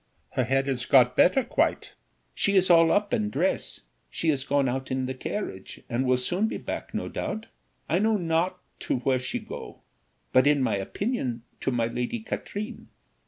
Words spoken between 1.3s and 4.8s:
quite. She is all up and dress; she is gone